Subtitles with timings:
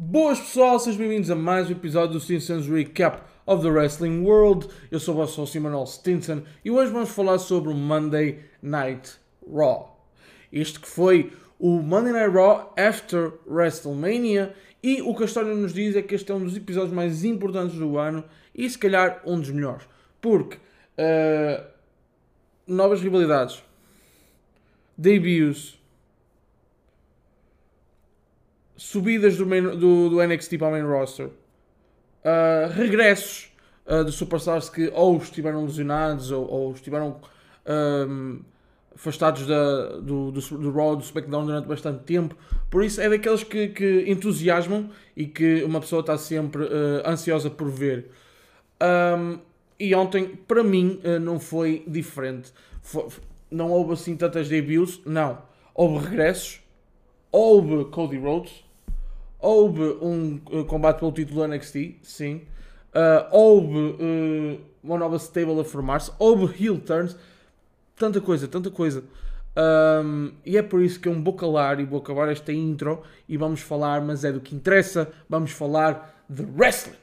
[0.00, 4.68] Boas pessoal, sejam bem-vindos a mais um episódio do Stinson's Recap of the Wrestling World.
[4.92, 9.16] Eu sou o vosso host Emanuel Stinson e hoje vamos falar sobre o Monday Night
[9.52, 10.00] Raw.
[10.52, 15.74] Este que foi o Monday Night Raw after WrestleMania e o que a história nos
[15.74, 18.22] diz é que este é um dos episódios mais importantes do ano
[18.54, 19.84] e se calhar um dos melhores.
[20.20, 21.64] Porque uh,
[22.68, 23.64] novas rivalidades,
[24.96, 25.76] debuts,
[28.78, 33.52] subidas do, main, do, do, NXT para o main roster, uh, regressos
[33.84, 37.20] uh, de superstars que ou estiveram lesionados ou, ou estiveram
[37.66, 38.40] um,
[38.94, 42.36] afastados da, do, do, do Raw, do SmackDown durante bastante tempo.
[42.70, 47.50] Por isso é daqueles que, que entusiasmam e que uma pessoa está sempre uh, ansiosa
[47.50, 48.10] por ver.
[48.80, 49.40] Um,
[49.80, 52.52] e ontem, para mim, não foi diferente.
[52.82, 53.06] Foi,
[53.48, 55.38] não houve assim tantas debuts, não.
[55.72, 56.60] Houve regressos,
[57.30, 58.64] houve Cody Rhodes,
[59.40, 62.42] Houve um uh, combate pelo título do NXT, sim.
[62.92, 66.10] Uh, houve uh, uma nova stable a formar-se.
[66.18, 67.16] Houve heel turns.
[67.94, 69.04] Tanta coisa, tanta coisa.
[69.56, 73.02] Um, e é por isso que eu me vou calar e vou acabar esta intro
[73.28, 75.10] e vamos falar, mas é do que interessa.
[75.28, 76.96] Vamos falar de wrestling.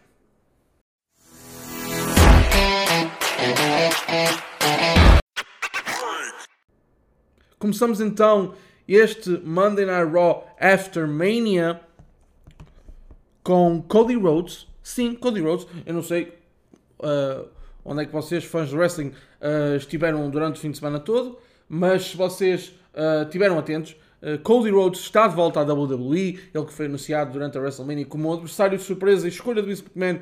[7.60, 8.54] Começamos então
[8.88, 11.82] este Monday Night Raw After Mania
[13.46, 14.68] com Cody Rhodes.
[14.82, 15.68] Sim, Cody Rhodes.
[15.86, 16.34] Eu não sei
[17.00, 17.48] uh,
[17.86, 21.38] onde é que vocês, fãs de wrestling, uh, estiveram durante o fim de semana todo,
[21.70, 23.96] mas se vocês uh, estiveram atentos,
[24.42, 26.40] Cody Rhodes está de volta à WWE.
[26.52, 29.84] Ele que foi anunciado durante a WrestleMania como adversário de surpresa e escolha do Vince
[29.96, 30.20] McMahon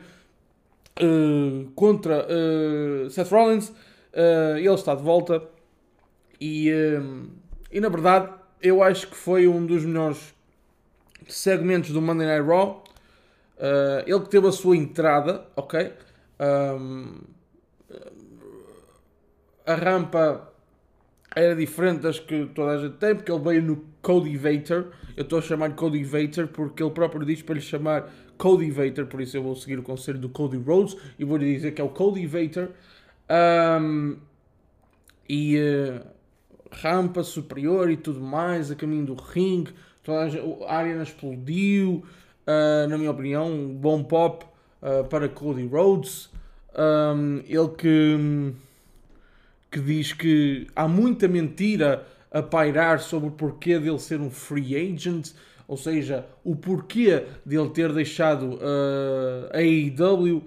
[1.73, 2.27] contra
[3.09, 3.71] Seth Rollins.
[4.57, 5.41] ele está de volta
[6.41, 6.69] e,
[7.71, 8.29] e na verdade
[8.61, 10.33] eu acho que foi um dos melhores
[11.29, 12.83] segmentos do Monday Night Raw.
[13.63, 15.93] Uh, ele que teve a sua entrada, ok?
[16.37, 17.21] Um,
[19.65, 20.51] a rampa
[21.33, 24.87] era diferente das que toda a gente tem, porque ele veio no Codivator.
[25.15, 29.37] Eu estou a chamar Codivator porque ele próprio diz para lhe chamar Codivator, por isso
[29.37, 31.89] eu vou seguir o conselho do Cody Rhodes e vou lhe dizer que é o
[31.89, 32.67] Codivator.
[33.29, 34.17] Um,
[35.29, 36.05] e uh,
[36.69, 39.71] rampa superior e tudo mais, a caminho do ringue,
[40.03, 42.03] toda a, a área explodiu
[42.47, 44.45] uh, na minha opinião, um bom pop
[44.81, 46.29] uh, para Cody Rhodes.
[46.75, 48.53] Um, ele que,
[49.71, 54.75] que diz que há muita mentira a pairar sobre o porquê dele ser um free
[54.75, 55.31] agent,
[55.67, 60.43] ou seja, o porquê dele ter deixado uh, a AEW,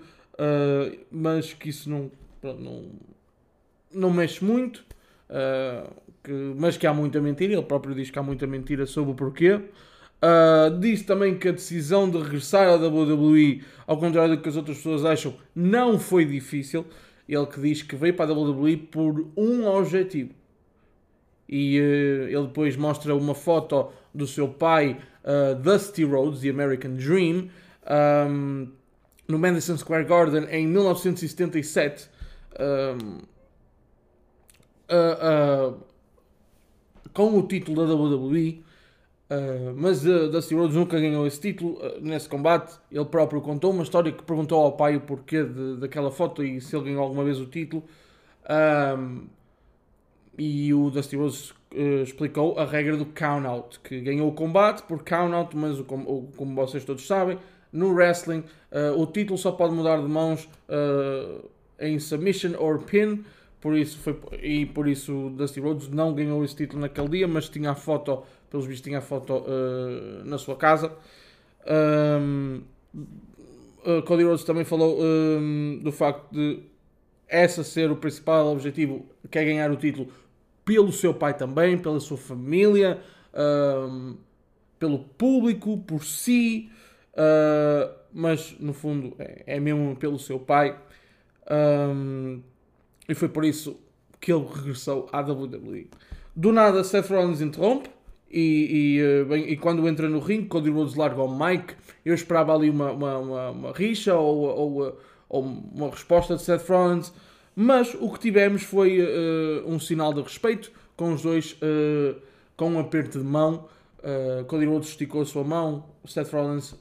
[1.11, 2.11] mas que isso não,
[2.43, 2.91] não,
[3.95, 4.84] não mexe muito,
[6.23, 9.15] que, mas que há muita mentira, ele próprio diz que há muita mentira sobre o
[9.15, 9.61] porquê.
[10.22, 14.56] Uh, disse também que a decisão de regressar à WWE, ao contrário do que as
[14.56, 16.87] outras pessoas acham, não foi difícil.
[17.28, 20.31] Ele que diz que veio para a WWE por um objetivo.
[21.49, 26.94] E uh, ele depois mostra uma foto do seu pai, uh, Dusty Rhodes, The American
[26.94, 27.50] Dream,
[28.28, 28.69] um,
[29.28, 32.09] no Madison Square Garden em 1977.
[32.59, 33.21] Um,
[37.12, 38.66] com o título da WWE
[39.28, 42.78] Uh, mas uh, Dusty Rhodes nunca ganhou esse título uh, nesse combate.
[42.92, 46.60] Ele próprio contou uma história que perguntou ao pai o porquê de, daquela foto e
[46.60, 47.82] se ele ganhou alguma vez o título.
[48.48, 49.25] Um,
[50.38, 51.54] e o Dusty Rhodes
[52.03, 56.54] explicou a regra do count-out, que ganhou o combate por count-out, mas o, o, como
[56.54, 57.38] vocês todos sabem,
[57.72, 58.44] no wrestling
[58.97, 60.47] o título só pode mudar de mãos
[61.81, 63.25] em submission or pin.
[63.60, 67.48] Por isso foi, e por isso Dusty Rhodes não ganhou esse título naquele dia, mas
[67.48, 70.93] tinha a foto pelos vistos tinha a foto uh, na sua casa.
[71.69, 72.62] Um,
[73.84, 76.61] uh, Cody Rhodes também falou um, do facto de
[77.29, 80.09] essa ser o principal objetivo, que é ganhar o título
[80.65, 83.01] pelo seu pai também, pela sua família,
[83.34, 84.17] um,
[84.78, 86.71] pelo público, por si,
[87.13, 90.78] uh, mas no fundo é, é, mesmo pelo seu pai.
[93.09, 93.78] E foi por isso
[94.21, 95.89] que ele regressou à WWE.
[96.34, 97.89] Do nada, Seth Rollins interrompe
[98.31, 101.75] e, e, eh, bem, e, quando entra no ringue, Cody Rhodes larga o Mike,
[102.05, 104.93] eu esperava ali uma, uma, uma, uma rixa ou, ou, eh,
[105.28, 107.13] ou, uma resposta de Seth Rollins,
[107.55, 112.21] mas o que tivemos foi uh, um sinal de respeito com os dois, uh,
[112.55, 113.67] com um aperto de mão.
[114.01, 116.75] Uh, Cody Rhodes esticou a sua mão, Seth Rollins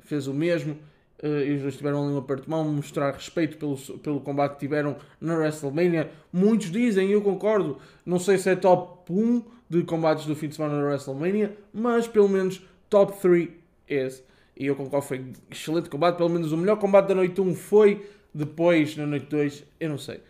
[0.00, 0.78] fez o mesmo.
[1.22, 4.52] Uh, e os dois tiveram ali um aperto de mão, mostrar respeito pelo, pelo combate
[4.54, 6.10] que tiveram na WrestleMania.
[6.32, 10.48] Muitos dizem, e eu concordo, não sei se é top 1 de combates do fim
[10.48, 13.48] de semana na WrestleMania, mas pelo menos top 3
[13.88, 14.22] esse.
[14.56, 16.16] E eu concordo, foi excelente combate.
[16.16, 19.98] Pelo menos o melhor combate da noite 1 foi depois, na noite 2, eu não
[19.98, 20.20] sei.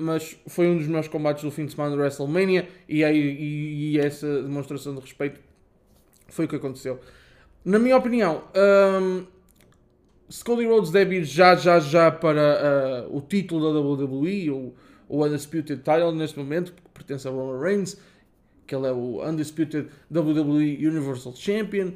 [0.00, 3.98] Mas foi um dos meus combates do fim de semana do WrestleMania e, e, e,
[3.98, 5.40] essa demonstração de respeito
[6.28, 7.00] foi o que aconteceu.
[7.64, 8.44] Na minha opinião,
[10.34, 14.74] se Cody Rhodes deve ir já, já, já para uh, o título da WWE, ou
[15.08, 17.96] o Undisputed Title neste momento, que pertence a Roman Reigns,
[18.66, 21.92] que ele é o Undisputed WWE Universal Champion.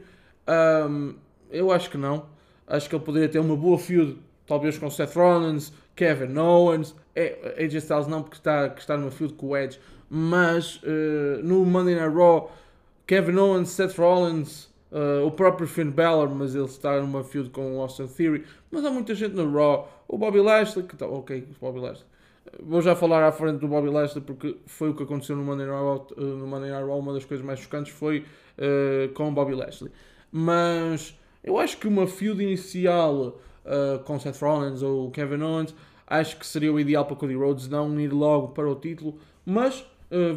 [0.88, 1.16] Um,
[1.50, 2.26] eu acho que não.
[2.64, 7.56] Acho que ele poderia ter uma boa feud, talvez com Seth Rollins, Kevin Owens, é,
[7.58, 11.64] AJ Styles não, porque está, que está numa feud com o Edge, mas uh, no
[11.64, 12.56] Monday Night Raw,
[13.04, 17.76] Kevin Owens, Seth Rollins, uh, o próprio Finn Balor, mas ele está numa feud com
[17.76, 21.46] o Austin Theory, mas há muita gente no Raw, o Bobby Lashley, que está, ok,
[21.60, 22.06] Bobby Lashley.
[22.62, 25.66] Vou já falar à frente do Bobby Lashley porque foi o que aconteceu no Monday
[25.66, 26.06] Night Raw.
[26.16, 28.24] Uh, no Monday Night Raw uma das coisas mais chocantes foi
[28.58, 29.90] uh, com o Bobby Lashley.
[30.32, 35.74] Mas eu acho que uma feud inicial uh, com Seth Rollins ou Kevin Owens
[36.10, 39.84] Acho que seria o ideal para Cody Rhodes não ir logo para o título, mas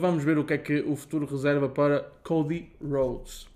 [0.01, 3.47] vamos ver o que é que o futuro reserva para Cody Rhodes.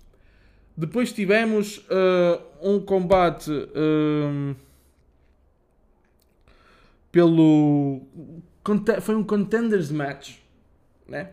[0.76, 4.54] Depois tivemos uh, um combate uh,
[7.10, 8.02] pelo.
[9.00, 10.36] Foi um Contenders Match,
[11.08, 11.30] né?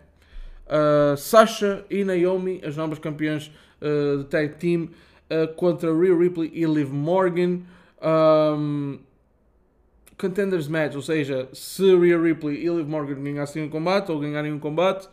[0.66, 3.52] Uh, Sasha e Naomi, as novas campeãs
[3.82, 4.90] de tag team,
[5.58, 7.64] contra Rhea Ripley e Liv Morgan.
[8.02, 9.00] Um,
[10.18, 14.54] Contenders Match, ou seja, se Rhea Ripley e Liv Morgan ganhassem um combate ou ganharem
[14.54, 15.10] um combate,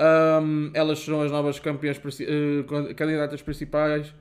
[0.00, 4.14] um, elas serão as novas campeãs uh, candidatas principais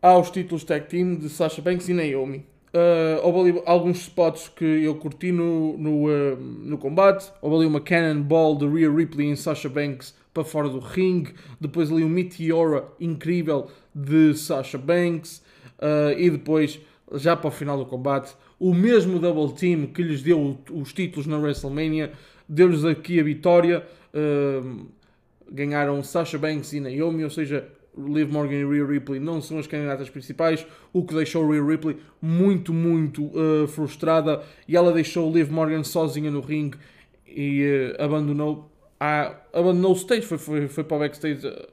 [0.00, 2.44] aos títulos tag team de Sasha Banks e Naomi.
[2.74, 7.30] Uh, houve ali alguns spots que eu curti no, no, uh, no combate.
[7.40, 11.34] Houve ali uma Cannonball de Rhea Ripley e Sasha Banks para fora do ringue.
[11.60, 15.42] Depois ali um Meteora incrível de Sasha Banks.
[15.78, 16.80] Uh, e depois,
[17.14, 21.26] já para o final do combate, o mesmo Double Team que lhes deu os títulos
[21.26, 22.12] na WrestleMania,
[22.48, 23.84] deu-lhes aqui a vitória.
[24.14, 24.86] Uh,
[25.52, 29.66] ganharam Sasha Banks e Naomi, ou seja, Liv Morgan e Rhea Ripley não são as
[29.66, 35.50] candidatas principais, o que deixou Rhea Ripley muito, muito uh, frustrada e ela deixou Liv
[35.50, 36.78] Morgan sozinha no ringue
[37.26, 41.46] e uh, abandonou, a, abandonou o stage, foi, foi, foi para o backstage.
[41.46, 41.68] Uh,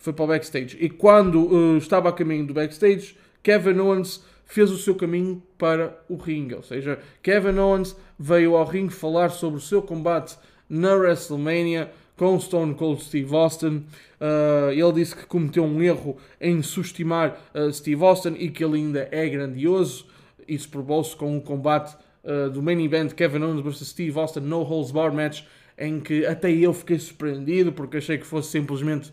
[0.00, 0.76] foi para o backstage.
[0.80, 6.16] E quando estava a caminho do backstage, Kevin Owens fez o seu caminho para o
[6.16, 6.54] ringue.
[6.54, 10.36] Ou seja, Kevin Owens veio ao ringue falar sobre o seu combate
[10.68, 13.84] na WrestleMania com Stone Cold Steve Austin.
[14.20, 18.78] Uh, ele disse que cometeu um erro em subestimar uh, Steve Austin e que ele
[18.78, 20.06] ainda é grandioso.
[20.48, 21.94] Isso provou-se com o combate
[22.24, 25.42] uh, do main event Kevin Owens vs Steve Austin no Holds Bar Match,
[25.76, 29.12] em que até eu fiquei surpreendido porque achei que fosse simplesmente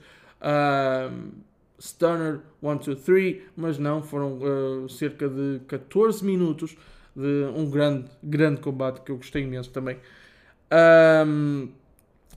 [1.79, 6.75] Stunner 1, 2, 3, mas não, foram uh, cerca de 14 minutos
[7.15, 9.97] de um grande, grande combate que eu gostei imenso também.
[11.27, 11.69] Um,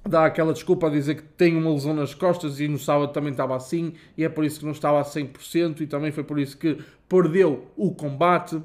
[0.06, 3.32] dá aquela desculpa a dizer que tem uma lesão nas costas e no sábado também
[3.32, 6.38] estava assim, e é por isso que não estava a 100%, e também foi por
[6.38, 8.62] isso que perdeu o combate.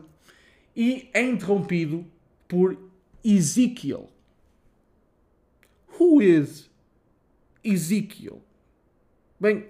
[0.76, 2.06] E é interrompido
[2.48, 2.78] por
[3.24, 4.10] Ezekiel.
[6.00, 6.70] Who is
[7.64, 8.42] Ezekiel?
[9.40, 9.66] Bem,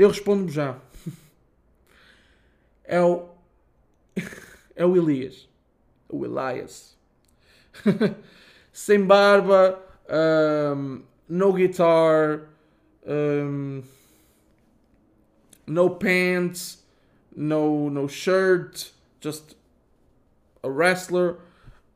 [0.00, 0.78] eu respondo-me já.
[2.84, 3.28] É o.
[4.76, 5.46] É o Elias.
[6.08, 6.96] O Elias.
[8.72, 9.78] Sem barba,
[10.74, 12.48] um, no guitar,
[13.06, 13.82] um,
[15.66, 16.82] no pants,
[17.36, 19.54] no, no shirt, just
[20.62, 21.36] a wrestler.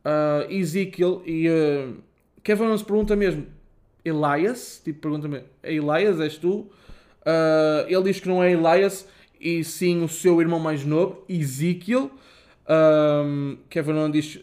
[0.05, 1.97] Uh, Ezekiel e uh,
[2.43, 3.47] Kevin nos pergunta mesmo:
[4.05, 4.83] Elias?
[4.85, 6.71] Tipo, pergunta-me: Elias, és tu?
[7.25, 9.09] Uh, ele diz que não é Elias,
[9.41, 12.11] e sim o seu irmão mais novo, Ezekiel.
[12.67, 14.41] Um, Kevin, Owens diz,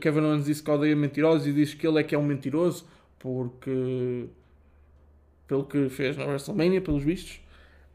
[0.00, 2.86] Kevin Owens disse que odeia mentirosos e diz que ele é que é um mentiroso,
[3.18, 4.26] porque.
[5.48, 7.40] pelo que fez na WrestleMania, pelos vistos.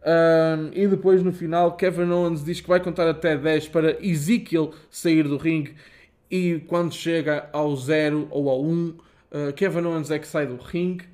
[0.04, 4.74] Um, e depois no final, Kevin Owens diz que vai contar até 10 para Ezekiel
[4.90, 5.76] sair do ringue.
[6.30, 8.88] E quando chega ao 0 ou ao 1, um,
[9.32, 11.06] uh, Kevin Owens é que sai do ringue.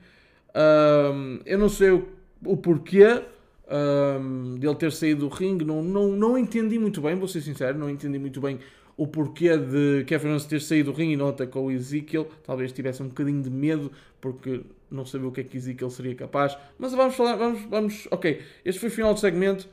[0.55, 2.07] Um, eu não sei o
[2.43, 3.23] o porquê
[3.69, 7.77] um, dele ter saído do ringue, não, não, não entendi muito bem, vou ser sincero,
[7.77, 8.59] não entendi muito bem
[8.97, 12.27] o porquê de Kevin Owens ter saído do ringue e não atacou o Ezekiel.
[12.43, 16.15] Talvez tivesse um bocadinho de medo, porque não sabia o que é que Ezekiel seria
[16.15, 16.57] capaz.
[16.79, 19.69] Mas vamos falar, vamos, vamos, ok, este foi o final do segmento.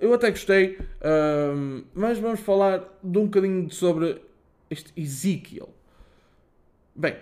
[0.00, 0.78] Eu até gostei,
[1.54, 4.22] um, mas vamos falar de um bocadinho sobre
[4.70, 5.68] este Ezekiel.
[6.94, 7.16] Bem,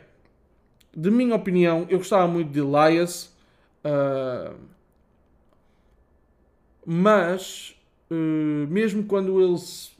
[0.95, 3.35] de minha opinião, eu gostava muito de Elias.
[3.85, 4.55] Uh,
[6.85, 7.77] mas
[8.11, 9.91] uh, mesmo quando ele se,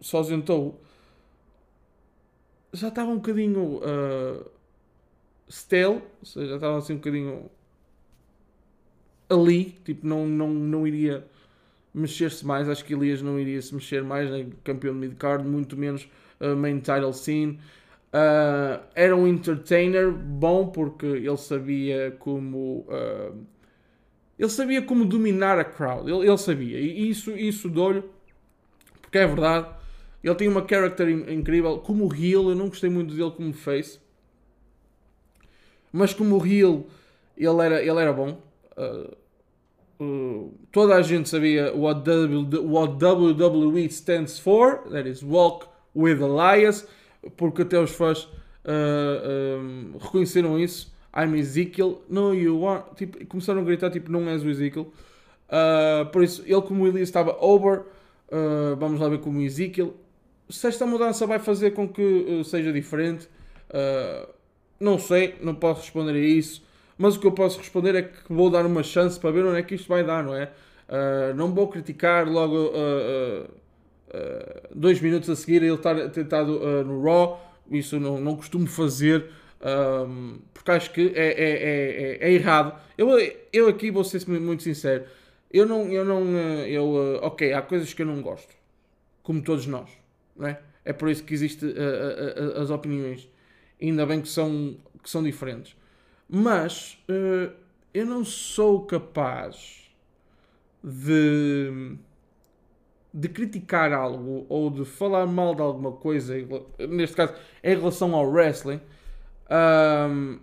[0.00, 0.80] se ausentou,
[2.72, 4.50] já estava um bocadinho uh,
[5.48, 7.50] stale, ou seja, já estava assim um bocadinho
[9.28, 11.26] ali, tipo, não, não, não iria
[11.92, 15.76] mexer-se mais, acho que Elias não iria se mexer mais, nem campeão de midcard, muito
[15.76, 16.08] menos
[16.40, 17.58] uh, main title scene.
[18.12, 23.46] Uh, era um entertainer bom porque ele sabia como uh,
[24.40, 28.02] ele sabia como dominar a crowd, ele, ele sabia, e isso, isso dou-lhe,
[29.02, 29.68] porque é verdade.
[30.24, 34.00] Ele tinha uma character incrível, como heel, eu não gostei muito dele como face,
[35.92, 36.86] mas como heel
[37.36, 38.40] ele era, ele era bom.
[38.78, 46.22] Uh, toda a gente sabia what, w, what WWE stands for, that is Walk with
[46.22, 46.86] Elias,
[47.36, 50.92] porque até os fãs uh, reconheceram isso.
[51.14, 52.84] I'm Ezekiel, no you are.
[52.96, 54.92] Tipo, começaram a gritar, tipo, não és o Ezekiel.
[56.12, 57.82] por isso, ele como Elias estava over,
[58.78, 59.92] vamos lá ver como Ezekiel.
[60.48, 63.28] Se esta mudança vai fazer com que seja diferente,
[64.78, 66.62] não sei, não posso responder a isso.
[66.96, 69.58] Mas o que eu posso responder é que vou dar uma chance para ver onde
[69.58, 70.44] é que isto vai dar, não é?
[70.90, 72.72] Uh, não vou criticar logo
[74.14, 77.40] uh, uh, dois minutos a seguir ele estar tentado no Raw.
[77.70, 79.30] Isso não, não costumo fazer.
[80.52, 82.78] porque acho que é, é, é, é, errado.
[82.98, 83.10] Eu,
[83.52, 85.04] eu aqui vou ser muito sincero.
[85.52, 86.36] Eu não, eu não,
[86.66, 88.54] eu, ok, há coisas que eu não gosto,
[89.22, 89.90] como todos nós,
[90.36, 90.60] não é?
[90.84, 91.74] É por isso que existem
[92.56, 93.28] as opiniões
[93.80, 95.74] ainda bem que são, que são diferentes.
[96.28, 97.52] Mas uh,
[97.92, 99.90] eu não sou capaz
[100.82, 101.96] de,
[103.12, 106.34] de criticar algo ou de falar mal de alguma coisa,
[106.88, 108.80] neste caso em relação ao wrestling,
[109.50, 110.38] um,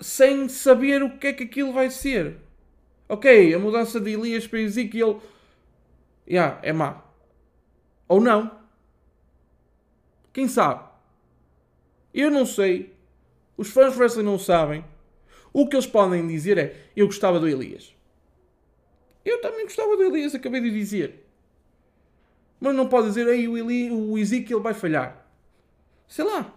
[0.00, 2.36] sem saber o que é que aquilo vai ser.
[3.08, 5.22] Ok, a mudança de Elias para Ezekiel
[6.28, 7.04] yeah, é má.
[8.08, 8.58] Ou não.
[10.32, 10.84] Quem sabe?
[12.12, 12.94] Eu não sei.
[13.56, 14.84] Os fãs de wrestling não sabem.
[15.52, 17.95] O que eles podem dizer é: Eu gostava do Elias.
[19.26, 21.26] Eu também gostava do Elias, acabei de dizer.
[22.60, 25.26] Mas não pode dizer: Ei, o, Eli, o Ezekiel vai falhar.
[26.06, 26.54] Sei lá.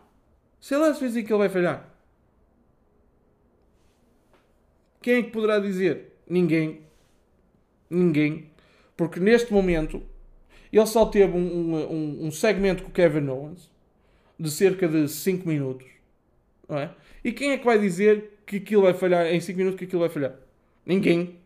[0.62, 1.90] Sei lá se o Ezekiel vai falhar.
[5.02, 6.14] Quem é que poderá dizer?
[6.28, 6.84] Ninguém.
[7.90, 8.52] Ninguém.
[8.96, 10.04] Porque neste momento
[10.72, 13.72] ele só teve um, um, um segmento com o Kevin Owens
[14.38, 15.88] de cerca de 5 minutos.
[16.70, 16.90] É?
[17.24, 20.02] E quem é que vai dizer que aquilo vai falhar em 5 minutos que aquilo
[20.02, 20.36] vai falhar?
[20.86, 21.40] Ninguém.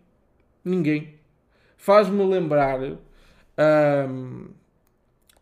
[0.63, 1.15] Ninguém.
[1.77, 4.47] Faz-me lembrar um,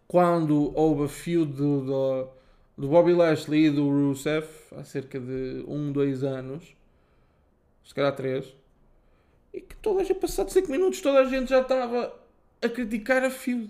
[0.07, 2.27] quando houve a feud do, do,
[2.77, 6.75] do, Bobby Lashley e do Rusev há cerca de 1, um, 2 anos,
[7.83, 8.55] se calhar 3,
[9.53, 12.13] e que toda a gente, passado 5 minutos, toda a gente já estava
[12.61, 13.69] a criticar a feud.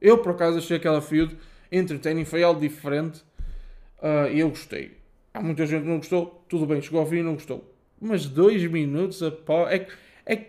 [0.00, 1.36] Eu, por acaso, achei aquela feud
[1.72, 3.24] entertaining, foi algo diferente
[4.02, 4.98] uh, e eu gostei.
[5.32, 7.73] Há muita gente que não gostou, tudo bem, chegou ao fim e não gostou.
[8.00, 9.72] Mas dois minutos após.
[9.72, 9.86] É,
[10.26, 10.46] é,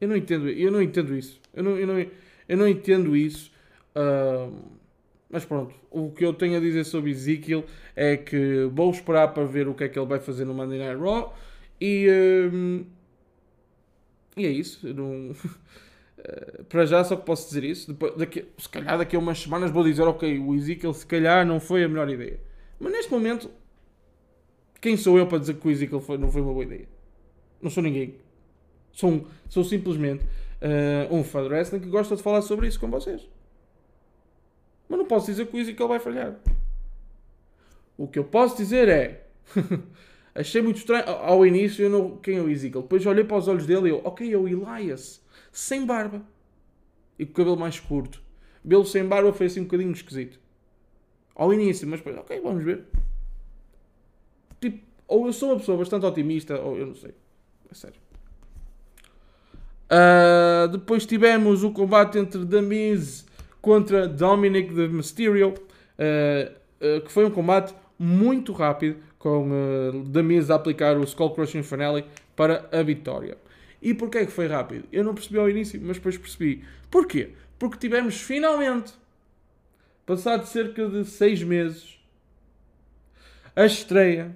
[0.00, 1.40] eu não entendo, eu não entendo isso.
[1.54, 2.06] Eu não, eu não,
[2.48, 3.50] eu não entendo isso.
[3.94, 4.76] Uh,
[5.28, 9.44] mas pronto, o que eu tenho a dizer sobre Ezekiel é que vou esperar para
[9.44, 11.36] ver o que é que ele vai fazer no Monday Night Raw
[11.80, 12.08] e,
[12.52, 12.84] um,
[14.36, 14.86] e é isso.
[14.94, 15.34] Não.
[16.68, 17.92] Para já só posso dizer isso.
[17.92, 21.46] Depois, daqui, se calhar daqui a umas semanas vou dizer, ok, o Ezekiel se calhar
[21.46, 22.40] não foi a melhor ideia.
[22.80, 23.50] Mas neste momento,
[24.80, 26.88] quem sou eu para dizer que o Ezekiel foi, não foi uma boa ideia?
[27.60, 28.16] Não sou ninguém.
[28.92, 32.80] Sou, um, sou simplesmente uh, um fã de wrestling que gosta de falar sobre isso
[32.80, 33.28] com vocês.
[34.88, 36.36] Mas não posso dizer que o Ezekiel vai falhar.
[37.96, 39.26] O que eu posso dizer é.
[40.34, 41.08] achei muito estranho.
[41.08, 42.16] Ao início, eu não.
[42.18, 42.82] Quem é o Ezekiel?
[42.82, 45.24] Depois olhei para os olhos dele e eu, ok, é o Elias
[45.56, 46.22] sem barba
[47.18, 48.22] e com o cabelo mais curto.
[48.62, 50.38] Belo sem barba foi assim um bocadinho esquisito.
[51.34, 52.84] Ao início, mas depois, ok, vamos ver.
[54.60, 57.14] Tipo, ou eu sou uma pessoa bastante otimista, ou eu não sei.
[57.70, 58.00] É sério.
[59.86, 63.24] Uh, depois tivemos o combate entre The Miz
[63.60, 70.22] contra Dominic The Mysterio, uh, uh, que foi um combate muito rápido, com uh, The
[70.22, 73.38] Miz a aplicar o Skull Crushing Finale para a vitória.
[73.80, 74.84] E porquê que foi rápido?
[74.92, 76.64] Eu não percebi ao início, mas depois percebi.
[76.90, 77.30] Porquê?
[77.58, 78.92] Porque tivemos finalmente,
[80.04, 81.98] passado cerca de seis meses,
[83.54, 84.34] a estreia,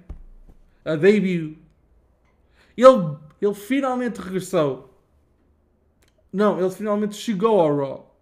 [0.85, 1.57] a debut.
[2.77, 4.91] Ele, ele finalmente regressou.
[6.31, 8.17] Não, ele finalmente chegou ao Raw.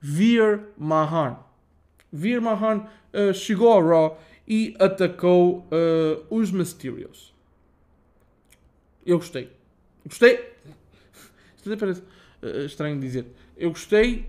[0.00, 1.38] Veer Mahan.
[2.12, 7.34] Veer Mahan uh, chegou ao Raw e atacou uh, os Mysterios.
[9.04, 9.50] Eu gostei.
[10.04, 10.52] Gostei.
[11.56, 12.02] Isto até parece
[12.42, 13.26] uh, estranho dizer.
[13.56, 14.28] Eu gostei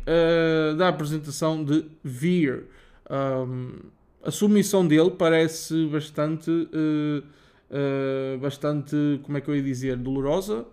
[0.77, 2.65] da apresentação de Veer.
[3.09, 3.91] Um,
[4.23, 6.51] a submissão dele parece bastante.
[8.41, 9.19] bastante.
[9.23, 9.95] Como é que eu ia dizer?
[9.97, 10.65] Dolorosa.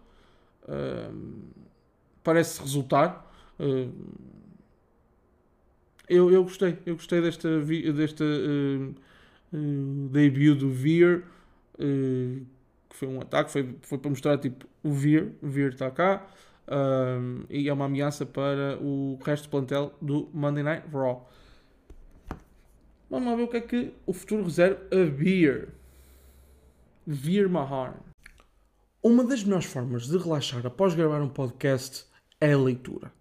[2.23, 3.31] parece resultar.
[6.09, 6.79] eu, eu gostei.
[6.87, 7.61] Eu gostei desta.
[7.61, 8.25] desta
[9.55, 11.23] uh, debut do Veer,
[11.79, 12.45] uh,
[12.89, 16.27] que foi um ataque, foi, foi para mostrar tipo o Veer, o Veer está cá,
[16.69, 21.31] uh, e é uma ameaça para o resto do plantel do Monday Night Raw.
[23.15, 25.69] Vamos ver o que é que o futuro reserva a Veer.
[27.07, 28.03] Veer Mahar.
[29.01, 32.07] Uma das melhores formas de relaxar após gravar um podcast
[32.41, 33.13] é a leitura.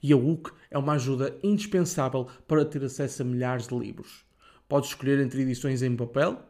[0.00, 4.24] E a UC é uma ajuda indispensável para ter acesso a milhares de livros.
[4.68, 6.40] Pode escolher entre edições em papel,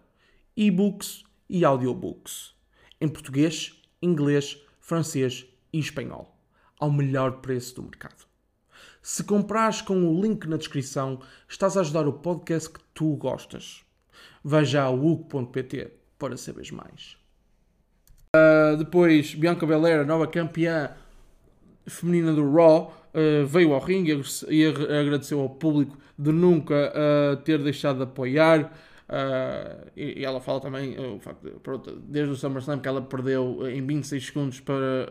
[0.55, 2.55] e-books e audiobooks,
[3.01, 6.39] em português, inglês, francês e espanhol,
[6.79, 8.34] ao melhor preço do mercado.
[9.05, 13.85] Se comprares com o link na descrição, estás a ajudar o podcast que tu gostas.
[14.43, 17.19] Veja a UC.pt para saberes mais.
[18.35, 20.93] Uh, depois, Bianca Belair, nova campeã
[21.87, 27.63] feminina do Raw, uh, veio ao ringue e agradeceu ao público de nunca uh, ter
[27.63, 28.73] deixado de apoiar.
[29.07, 33.69] Uh, e, e, ela fala também uh, facto, pronto, desde o SummerSlam que ela perdeu
[33.69, 35.11] em 26 segundos para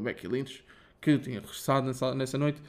[0.00, 0.64] Becky Lynch,
[1.00, 2.62] que tinha regressado nessa, nessa noite.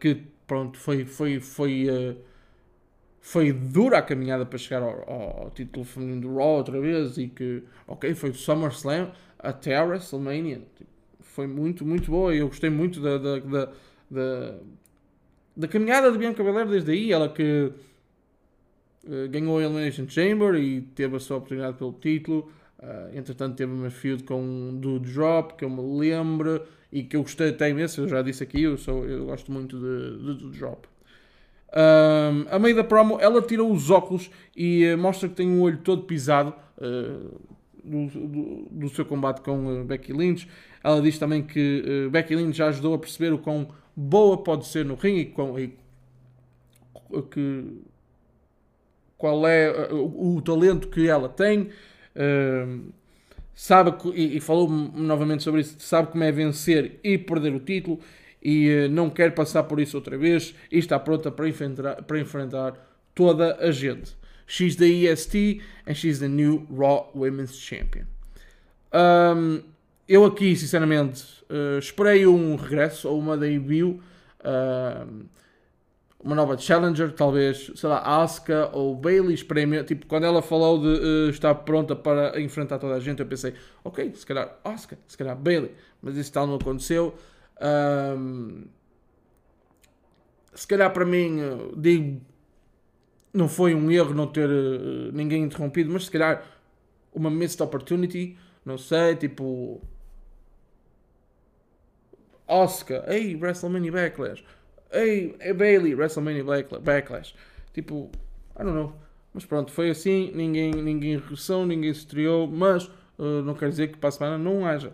[0.00, 1.86] Que pronto, foi, foi, foi,
[3.20, 7.18] foi dura a caminhada para chegar ao, ao, título feminino do Raw outra vez.
[7.18, 10.62] E que, ok, foi do SummerSlam até a WrestleMania.
[10.76, 10.90] Tipo,
[11.38, 13.72] foi muito, muito boa e eu gostei muito da, da, da,
[14.10, 14.54] da,
[15.56, 17.12] da caminhada de Bianca Belair desde aí.
[17.12, 17.72] Ela que
[19.04, 22.50] uh, ganhou a Elimination Chamber e teve a sua oportunidade pelo título.
[22.80, 27.22] Uh, entretanto, teve uma feud com do Drop, que eu me lembro e que eu
[27.22, 28.02] gostei até imenso.
[28.02, 30.86] Eu já disse aqui, eu, sou, eu gosto muito de, de, do Drop.
[31.70, 35.60] Um, a meio da promo, ela tirou os óculos e uh, mostra que tem um
[35.60, 36.54] olho todo pisado.
[36.78, 40.46] Uh, do, do, do, seu combate com uh, Becky Lynch.
[40.84, 44.84] Ela diz também que Becky Lynch já ajudou a perceber o quão boa pode ser
[44.84, 45.74] no ringue e, com, e
[47.30, 47.64] que,
[49.16, 51.70] qual é o, o, talento que ela tem.
[53.58, 57.98] Sabe e, falou novamente sobre isso, sabe como é vencer e perder o título
[58.40, 62.74] e não quer passar por isso outra vez e está pronta para enfrentar, para enfrentar
[63.16, 64.16] toda a gente.
[64.46, 68.04] She's the EST and she's the new Raw Women's Champion.
[68.94, 69.64] Um,
[70.08, 73.98] eu aqui, sinceramente, uh, esperei um regresso ou uma debut,
[74.38, 75.24] uh,
[76.20, 79.34] uma nova Challenger, talvez, sei lá, Asuka ou Bailey.
[79.34, 83.26] Esperei, tipo, quando ela falou de uh, estar pronta para enfrentar toda a gente, eu
[83.26, 83.54] pensei,
[83.84, 87.14] ok, se calhar Asuka, se calhar Bailey, mas isso tal não aconteceu.
[87.60, 88.64] Um,
[90.54, 91.40] se calhar para mim,
[91.76, 92.20] digo
[93.32, 96.44] não foi um erro não ter uh, ninguém interrompido, mas se calhar
[97.12, 99.80] uma missed opportunity, não sei, tipo.
[102.46, 104.42] Oscar, ei, WrestleMania Backlash,
[104.92, 106.44] ei, é Bailey, WrestleMania
[106.80, 107.34] Backlash,
[107.72, 108.10] tipo,
[108.58, 108.94] I don't know,
[109.32, 112.86] mas pronto, foi assim, ninguém, ninguém regressou, ninguém se estreou, mas
[113.18, 114.92] uh, não quer dizer que para a semana não haja.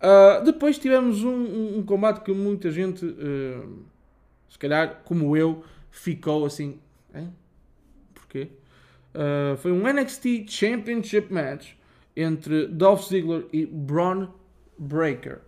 [0.00, 3.84] Uh, depois tivemos um, um, um, combate que muita gente, uh,
[4.48, 6.78] se calhar como eu, ficou assim,
[7.14, 7.32] Hein?
[8.14, 8.48] Porquê?
[9.14, 11.72] Uh, foi um NXT Championship Match
[12.16, 14.28] entre Dolph Ziggler e Braun
[14.78, 15.40] Breaker.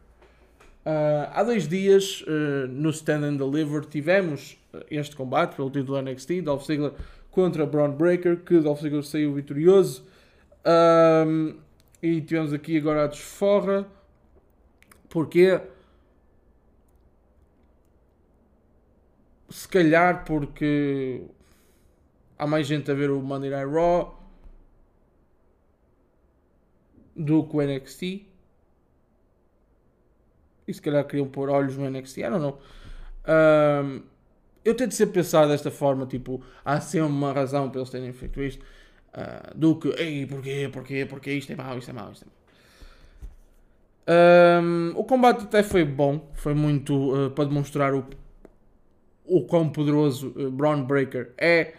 [0.84, 4.56] Uh, há dois dias, uh, no Stand and Deliver, tivemos
[4.90, 6.92] este combate pelo título NXT, Dolph Ziggler
[7.30, 10.04] contra Braun Breaker, que Dolph Ziggler saiu vitorioso.
[10.64, 11.58] Um,
[12.02, 13.86] e tivemos aqui agora a desforra.
[15.08, 15.60] Porquê?
[19.48, 21.22] Se calhar porque
[22.38, 24.18] há mais gente a ver o Monday Night Raw
[27.14, 28.29] do que o NXT.
[30.70, 32.58] E se calhar queriam pôr olhos no NXT, I don't know.
[33.26, 34.02] Um,
[34.64, 38.40] eu tento sempre pensar desta forma, tipo, há sempre uma razão para eles terem feito
[38.42, 38.64] isto.
[39.12, 42.28] Uh, do que, ei, porquê, porquê, porquê, isto é mau, isto é mau, isto é
[42.28, 42.40] mau.
[44.62, 48.04] Um, o combate até foi bom, foi muito uh, para demonstrar o,
[49.24, 51.74] o quão poderoso uh, Braun Breaker é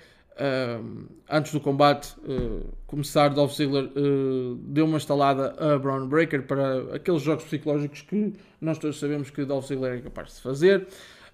[1.29, 6.95] antes do combate uh, começar, Dolph Ziggler uh, deu uma estalada a Braun Breaker para
[6.95, 10.87] aqueles jogos psicológicos que nós todos sabemos que Dolph Ziggler é capaz de fazer.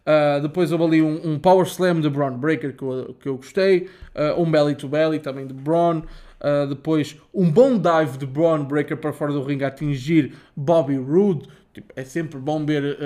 [0.08, 3.36] Uh, depois houve ali um, um, Power Slam de Braun Breaker que eu, que eu
[3.36, 3.90] gostei.
[4.16, 6.04] Uh, um Belly to Belly também de Braun.
[6.40, 10.96] Uh, depois um bom dive de Braun Breaker para fora do ringue a atingir Bobby
[10.96, 11.50] Roode.
[11.74, 12.98] Tipo, é sempre bom ver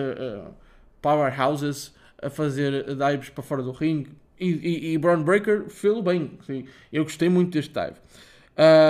[1.01, 4.20] powerhouses a fazer dives para fora do ringue.
[4.41, 6.31] E, e, e Braun Breaker fez bem.
[6.45, 6.65] Sim.
[6.91, 7.95] Eu gostei muito deste dive.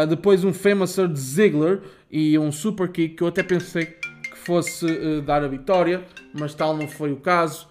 [0.09, 5.21] depois um Famouser de Ziggler e um Super Kick que eu até pensei que fosse
[5.21, 7.67] dar a vitória, mas tal não foi o caso.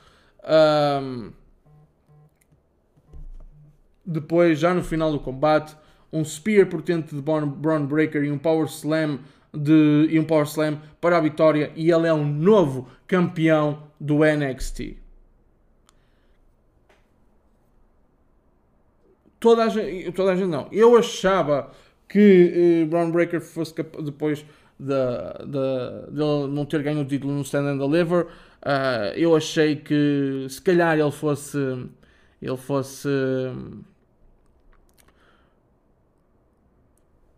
[1.02, 1.32] Um,
[4.04, 5.76] depois, já no final do combate,
[6.12, 9.20] um Spear potente de Braun Breaker e um Power Slam
[9.54, 14.18] de, e um Power Slam para a vitória e ele é um novo campeão do
[14.24, 14.96] NXT.
[19.40, 20.68] Toda a gente, toda a gente não.
[20.70, 21.72] Eu achava
[22.08, 24.44] que uh, Braun Breaker fosse depois
[24.78, 28.26] de, de, de, não ter ganho o título no Stand and Deliver
[28.60, 31.56] Uh, eu achei que se calhar ele fosse
[32.42, 33.08] ele fosse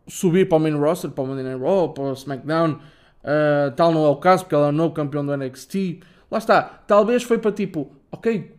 [0.08, 2.80] subir para o main roster, para o Monday Night Raw, para o SmackDown.
[3.22, 6.00] Uh, tal não é o caso, porque ele é o novo campeão do NXT.
[6.30, 8.56] Lá está, talvez foi para tipo, ok,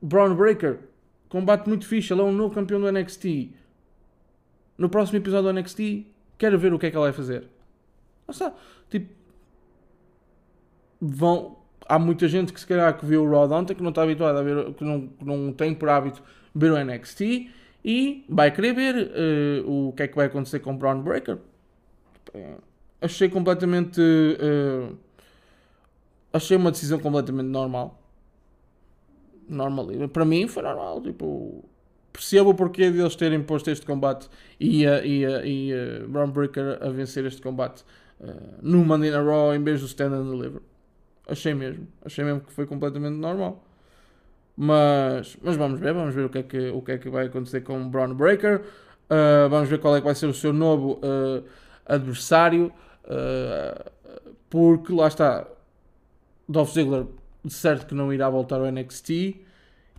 [0.00, 0.78] Braun Breaker,
[1.28, 3.50] combate muito fixe, ele é um novo campeão do NXT.
[4.78, 6.06] No próximo episódio do NXT,
[6.38, 7.42] quero ver o que é que ele vai fazer.
[8.28, 8.52] Lá está,
[8.90, 9.12] tipo,
[11.00, 11.56] vão,
[11.88, 14.38] há muita gente que se calhar que viu o Raw ontem que não está habituado
[14.38, 16.22] a ver, que não, que não tem por hábito
[16.54, 17.50] ver o NXT
[17.84, 18.94] e vai querer ver
[19.64, 21.38] uh, o que é que vai acontecer com o Braun Breaker.
[23.00, 24.00] Achei completamente.
[24.00, 24.96] Uh,
[26.32, 28.02] achei uma decisão completamente normal.
[29.48, 29.88] Normal.
[30.12, 31.00] Para mim foi normal.
[31.00, 31.64] Tipo,
[32.12, 34.28] percebo o porquê de eles terem posto este combate
[34.58, 37.84] e, uh, e, e uh, Braun Breaker a vencer este combate
[38.20, 40.62] uh, no Monday Night Raw em vez do Stand and Deliver.
[41.28, 41.86] Achei mesmo.
[42.04, 43.62] Achei mesmo que foi completamente normal.
[44.56, 47.26] Mas, mas vamos ver, vamos ver o que é que, o que, é que vai
[47.26, 48.62] acontecer com o Braun Breaker.
[49.10, 51.44] Uh, vamos ver qual é que vai ser o seu novo uh,
[51.84, 52.72] adversário.
[54.48, 55.46] Porque lá está,
[56.48, 57.06] Dolph Ziggler
[57.50, 59.36] certo que não irá voltar ao NXT.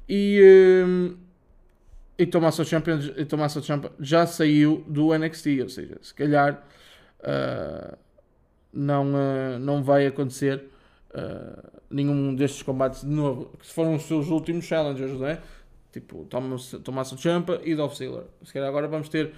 [0.09, 1.17] E, um,
[2.17, 2.91] e Tommaso Ciampa,
[3.27, 5.61] Tommaso Ciampa já saiu do NXT.
[5.61, 6.63] Ou seja, se calhar
[8.73, 9.05] não,
[9.59, 10.69] não vai acontecer
[11.11, 15.39] uh, nenhum destes combates de novo, que foram os seus últimos challengers, não é?
[15.91, 18.25] Tipo, Tommaso Ciampa e Dolph Ziggler.
[18.43, 19.33] Se calhar agora vamos ter,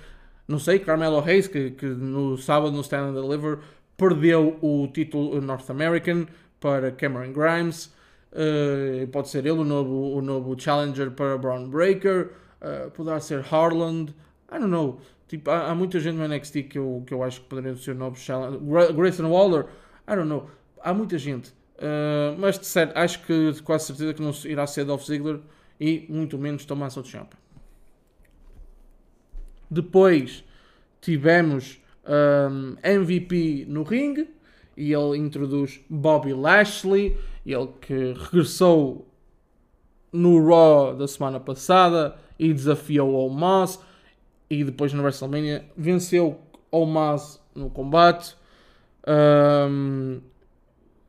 [0.48, 3.60] não sei, Carmelo Reis, que, que no sábado no Stand and Deliver
[3.95, 6.26] perdeu o título North American
[6.60, 7.93] para Cameron Grimes.
[8.32, 12.32] Uh, pode ser ele o novo, o novo challenger para Braun Breaker.
[12.62, 14.13] Uh, poderá ser Harland.
[14.52, 15.00] I don't know.
[15.28, 17.96] Tipo, há, há, muita gente no NXT que eu, que eu acho que poderia ser
[17.96, 18.94] novo challenger.
[18.94, 19.65] Grayson Waller.
[20.08, 20.50] I don't know.
[20.82, 21.50] Há muita gente.
[21.80, 25.39] Uh, mas de certo, acho que de quase certeza que não irá ser Dolph Ziggler
[25.80, 27.38] e muito menos Tommaso Ciampa.
[29.72, 30.44] Depois
[31.00, 34.30] tivemos um, MVP no ringue
[34.76, 39.08] e ele introduz Bobby Lashley, ele que regressou
[40.12, 43.80] no Raw da semana passada e desafiou o Omos
[44.49, 46.39] e depois no WrestleMania venceu
[46.71, 48.36] o Omos no combate.
[49.08, 50.21] Um,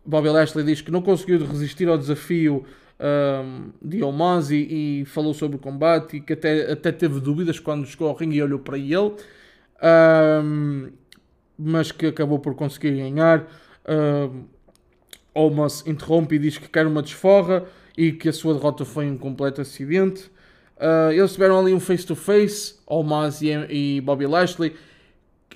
[0.04, 2.64] Bobby Lashley diz que não conseguiu resistir ao desafio
[3.00, 7.58] um, de Omaz e, e, falou sobre o combate e que até, até teve dúvidas
[7.58, 9.14] quando chegou ao ringue e olhou para ele,
[10.44, 10.90] um,
[11.58, 13.46] mas que acabou por conseguir ganhar.
[13.88, 14.44] Um,
[15.34, 17.64] Omaz interrompe e diz que quer uma desforra
[17.96, 20.30] e que a sua derrota foi um completo acidente.
[20.76, 24.74] Uh, eles tiveram ali um face-to-face, Omaz e, e Bobby Lashley,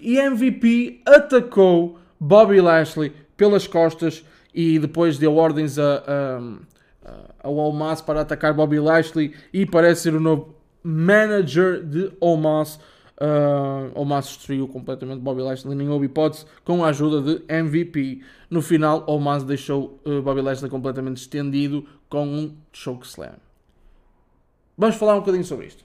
[0.01, 6.05] e MVP atacou Bobby Lashley pelas costas e depois deu ordens a,
[7.05, 12.79] a, ao Almas para atacar Bobby Lashley e parece ser o novo manager de Almas.
[13.21, 18.23] Uh, Almas destruiu completamente Bobby Lashley, nem houve hipótese, com a ajuda de MVP.
[18.51, 23.37] No final, Almas deixou uh, Bobby Lashley completamente estendido com um choke slam.
[24.77, 25.85] Vamos falar um bocadinho sobre isto.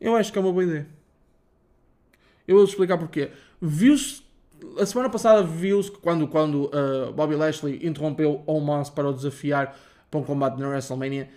[0.00, 0.86] Eu acho que é uma boa ideia.
[2.46, 3.30] Eu vou explicar porquê.
[3.60, 4.22] Viu-se
[4.78, 9.76] a semana passada viu-se que quando, quando uh, Bobby Lashley interrompeu Omos para o desafiar
[10.10, 11.28] para um combate na WrestleMania,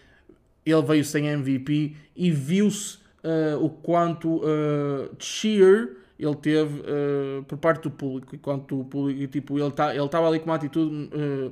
[0.65, 7.58] ele veio sem MVP e viu-se uh, o quanto uh, cheer ele teve uh, por
[7.58, 8.36] parte do público.
[8.36, 11.52] Enquanto o público, tipo, ele tá, estava ali com uma atitude uh,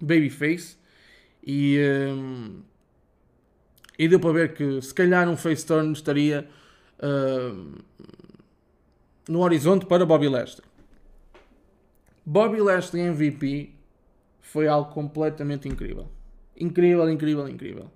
[0.00, 0.76] babyface
[1.42, 1.78] e,
[3.96, 6.46] e deu para ver que se calhar um face turn estaria
[9.28, 10.66] no horizonte para Bobby Lashley.
[12.26, 13.70] Bobby Lashley MVP
[14.40, 16.08] foi algo completamente incrível.
[16.58, 17.90] Incrível, incrível, incrível.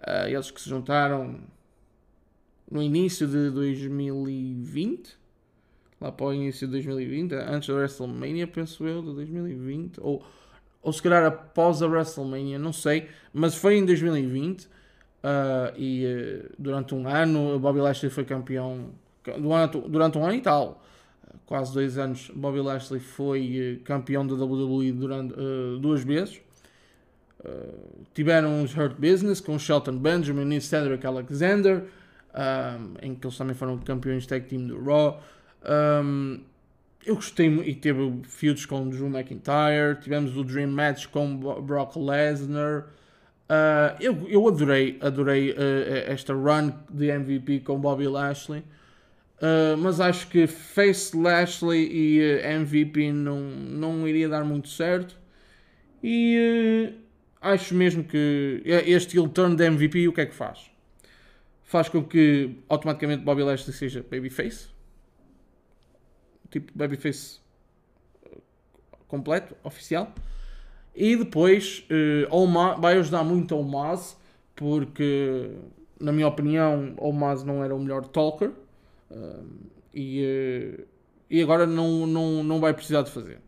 [0.00, 1.40] Uh, eles que se juntaram
[2.70, 5.18] no início de 2020,
[6.00, 10.24] lá para o início de 2020, antes da WrestleMania, penso eu, de 2020, ou,
[10.80, 14.68] ou se calhar após a WrestleMania, não sei, mas foi em 2020 uh,
[15.76, 18.90] e uh, durante um ano Bobby Lashley foi campeão,
[19.38, 20.82] durante, durante um ano e tal,
[21.44, 25.34] quase dois anos, Bobby Lashley foi campeão da WWE durante
[25.80, 26.40] duas vezes.
[27.44, 31.84] Uh, tiveram os Hurt Business com Shelton Benjamin e Cedric Alexander,
[32.34, 35.22] um, em que eles também foram campeões tag team do Raw.
[36.04, 36.40] Um,
[37.04, 42.88] eu gostei e teve feuds com Drew McIntyre, tivemos o Dream Match com Brock Lesnar.
[43.48, 45.56] Uh, eu, eu adorei, adorei uh,
[46.06, 48.60] esta run de MVP com Bobby Lashley.
[49.40, 55.18] Uh, mas acho que Face Lashley e MVP não, não iria dar muito certo.
[56.04, 56.92] E
[57.40, 60.70] acho mesmo que este heel turn de MVP o que é que faz?
[61.62, 64.68] Faz com que automaticamente Bobby Lashley seja babyface.
[66.50, 67.38] Tipo babyface
[68.24, 68.38] eh,
[69.06, 70.12] completo, oficial.
[70.94, 74.18] E depois uh, vai ajudar muito ao Maz,
[74.56, 75.52] porque
[76.00, 78.50] na minha opinião o Maz não era o melhor talker.
[79.08, 79.46] Uh,
[79.94, 80.84] e, uh,
[81.30, 83.40] e agora não, não, não vai precisar de fazer.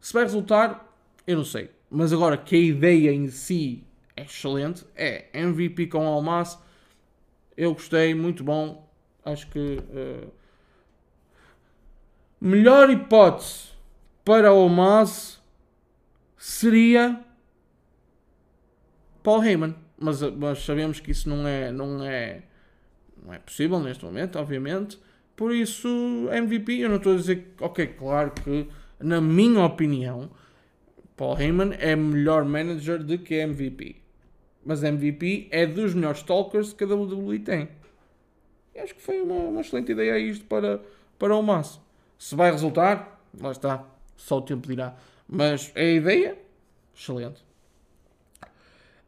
[0.00, 0.94] Se vai resultar,
[1.26, 1.70] eu não sei.
[1.94, 3.84] Mas agora que a ideia em si
[4.16, 6.58] é excelente, é MVP com Almas.
[7.56, 8.92] Eu gostei, muito bom.
[9.24, 10.28] Acho que uh,
[12.40, 13.68] melhor hipótese
[14.24, 15.40] para Almas
[16.36, 17.24] seria
[19.22, 19.76] Paul Heyman.
[19.96, 22.42] Mas, mas, sabemos que isso não é, não, é,
[23.24, 24.98] não é possível neste momento, obviamente.
[25.36, 25.88] Por isso,
[26.32, 30.28] MVP, eu não estou a dizer, ok, claro que, na minha opinião,
[31.16, 33.96] Paul Heyman é melhor manager do que MVP.
[34.64, 37.68] Mas MVP é dos melhores talkers que a WWE tem.
[38.74, 40.80] E acho que foi uma, uma, excelente ideia isto para,
[41.18, 41.78] para o Massa.
[42.18, 43.84] Se vai resultar, lá está.
[44.16, 44.96] Só o tempo dirá.
[45.28, 46.38] Mas é a ideia,
[46.94, 47.44] excelente.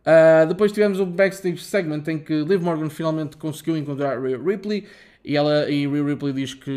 [0.07, 4.87] Uh, depois tivemos o backstage segment em que Liv Morgan finalmente conseguiu encontrar Rhea Ripley
[5.27, 6.71] e, ela, e Rhea Ripley diz que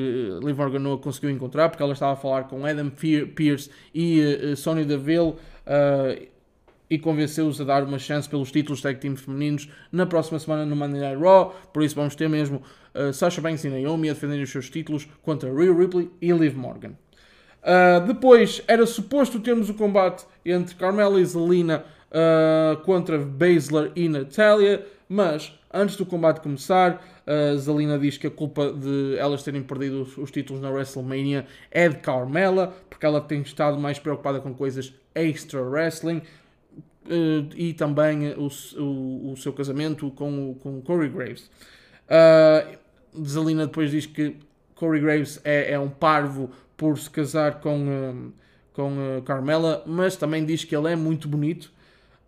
[0.44, 4.20] Liv Morgan não a conseguiu encontrar porque ela estava a falar com Adam Pearce e
[4.22, 5.36] uh, Sonya Deville
[5.68, 6.28] uh,
[6.90, 10.76] e convenceu-os a dar uma chance pelos títulos tag team femininos na próxima semana no
[10.76, 11.56] Monday Night Raw.
[11.72, 12.64] Por isso vamos ter mesmo
[12.96, 16.56] uh, Sasha Banks e Naomi a defenderem os seus títulos contra Rhea Ripley e Liv
[16.58, 16.94] Morgan.
[17.62, 21.86] Uh, depois era suposto termos o combate entre Carmela e Zelina
[22.86, 28.74] contra Baszler e Natalia, mas antes do combate começar, a Zelina diz que a culpa
[28.74, 33.42] de elas terem perdido os, os, títulos na WrestleMania é de Carmela, porque ela tem
[33.42, 36.24] estado mais preocupada com coisas extra wrestling
[37.06, 38.50] uh, e também o,
[38.82, 41.52] o, o, seu casamento com, com Corey Graves.
[42.10, 44.36] Uh, Zelina depois diz que
[44.74, 48.32] Corey Graves é, é um parvo por se casar com, um,
[48.74, 51.72] com Carmela, mas também diz que ele é muito bonito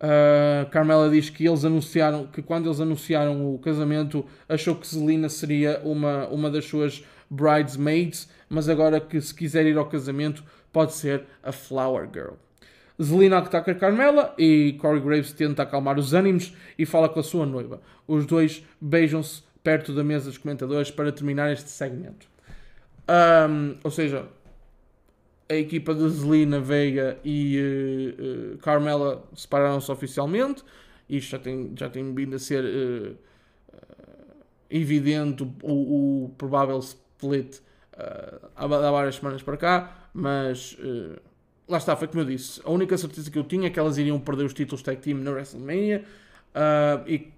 [0.02, 5.28] Uh, Carmela diz que eles anunciaram que quando eles anunciaram o casamento achou que Zelina
[5.28, 10.92] seria uma, uma das suas bridesmaids, mas agora que se quiser ir ao casamento pode
[10.94, 12.32] ser a Flower Girl.
[13.00, 17.22] Zelina ataca a Carmela e Corey Graves tenta acalmar os ânimos e fala com a
[17.22, 17.80] sua noiva.
[18.06, 22.26] Os dois beijam-se perto da mesa dos comentadores para terminar este segmento.
[23.08, 24.26] Um, ou seja,
[25.52, 30.62] a equipa de Zelina Veiga e uh, uh, Carmela separaram-se oficialmente.
[31.08, 33.16] Isto já tem, já tem vindo a ser uh,
[34.70, 37.58] evidente o, o, provável split
[38.56, 40.78] há, há várias semanas para cá, mas
[41.68, 42.60] lá está, foi como eu disse.
[42.64, 45.18] A única certeza que eu tinha é que elas iriam perder os títulos tag team
[45.18, 46.02] na WrestleMania
[47.06, 47.31] e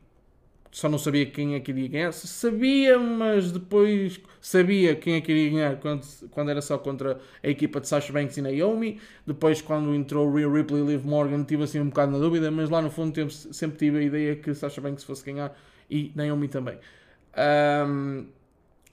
[0.75, 2.13] só não sabia quem é que iria ganhar.
[2.13, 7.49] Sabia, mas depois sabia quem é que iria ganhar quando, quando era só contra a
[7.49, 9.01] equipa de Sasha Banks e Naomi.
[9.25, 12.71] Depois, quando entrou Rhea Ripley e Liv Morgan, tive assim um bocado na dúvida, mas
[12.71, 15.57] lá no fundo sempre tive a ideia que Sasha Banks fosse ganhar
[15.89, 16.77] e Naomi também.
[17.87, 18.27] Um,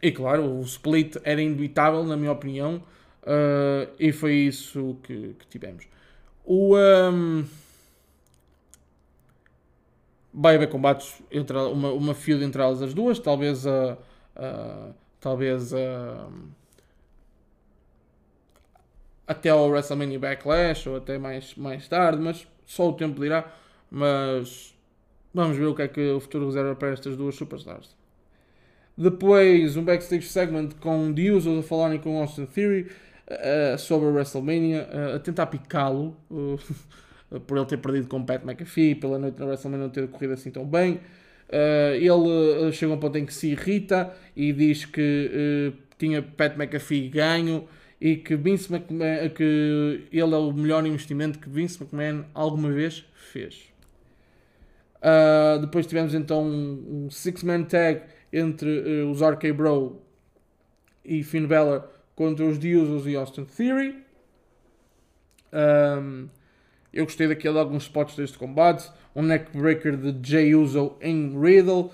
[0.03, 2.75] e claro, o split era inevitável, na minha opinião,
[3.23, 5.87] uh, e foi isso que, que tivemos.
[6.45, 6.75] O.
[6.77, 7.43] Um,
[10.33, 13.97] vai haver combates entre uma, uma entre elas as duas, talvez a,
[15.19, 16.27] talvez a,
[19.27, 23.51] até ao WrestleMania Backlash ou até mais, mais tarde, mas só o tempo dirá.
[23.89, 24.73] Mas
[25.33, 27.95] vamos ver o que é que o futuro reserva para estas duas superstars.
[28.97, 32.91] Depois um backstage segment com The Usos a falarem com Austin Theory
[33.29, 36.15] uh, sobre a WrestleMania, uh, a tentar picá-lo
[37.47, 40.33] por ele ter perdido com o Pat McAfee, pela noite na WrestleMania não ter corrido
[40.33, 40.99] assim tão bem.
[41.95, 47.09] ele chega a um ponto em que se irrita e diz que tinha Pat McAfee
[47.09, 47.67] ganho
[48.01, 53.05] e que Vince McMahon, que ele é o melhor investimento que Vince McMahon alguma vez
[53.13, 53.71] fez.
[54.97, 58.01] Uh, depois tivemos então um, six-man tag
[58.33, 58.69] entre
[59.03, 60.01] uh, os RK Bro
[61.05, 64.03] e Finn Balor contra os The e Austin Theory.
[65.53, 66.27] Um,
[66.93, 68.89] eu gostei daquele alguns spots deste combate.
[69.15, 71.91] Um neckbreaker de Jay Uso em Riddle.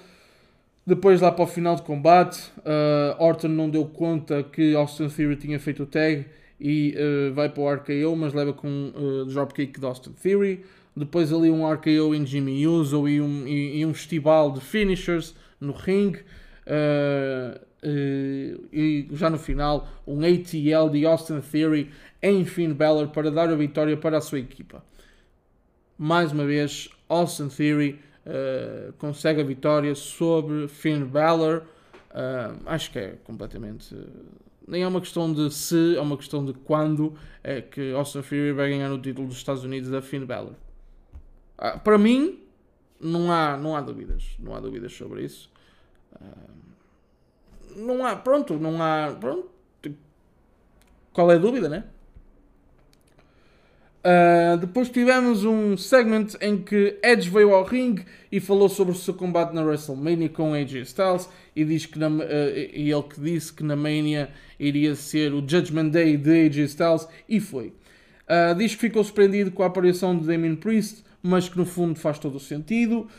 [0.86, 5.36] Depois, lá para o final do combate, uh, Orton não deu conta que Austin Theory
[5.36, 6.26] tinha feito o tag
[6.60, 10.64] e uh, vai para o RKO, mas leva com uh, dropkick de Austin Theory.
[10.96, 15.36] Depois ali um RKO em Jimmy Uso e um, e, e um festival de finishers
[15.60, 16.14] no ring.
[16.66, 23.50] Uh, e já no final, um ATL de Austin Theory em Finn Balor para dar
[23.50, 24.84] a vitória para a sua equipa.
[25.98, 31.64] Mais uma vez, Austin Theory uh, consegue a vitória sobre Finn Balor.
[32.66, 33.96] acho que é completamente.
[34.68, 38.52] nem é uma questão de se, é uma questão de quando é que Austin Theory
[38.54, 40.54] vai ganhar o título dos Estados Unidos da Finn Balor.
[41.58, 42.40] Ah, para mim,
[43.00, 44.36] não há, não há dúvidas.
[44.40, 45.50] Não há dúvidas sobre isso.
[46.14, 46.58] Ah,
[47.78, 49.16] não há, pronto, não há.
[49.20, 49.50] Pronto.
[51.14, 51.84] Qual é a dúvida, né?
[54.08, 58.96] Uh, depois tivemos um segment em que Edge veio ao ringue e falou sobre o
[58.96, 63.20] seu combate na WrestleMania com AJ Styles e, diz que na, uh, e ele que
[63.20, 67.74] disse que na Mania iria ser o Judgment Day de AJ Styles e foi.
[68.30, 72.00] Uh, diz que ficou surpreendido com a aparição de Damien Priest mas que no fundo
[72.00, 73.10] faz todo o sentido.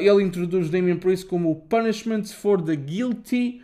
[0.00, 3.62] Ele introduz Damien Priest como o Punishment for the Guilty.